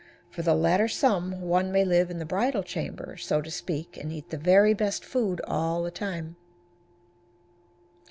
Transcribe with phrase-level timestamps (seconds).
[0.31, 4.11] For the latter sum one may live in the bridal chamber, so to speak, and
[4.11, 6.37] eat the very best food all the time.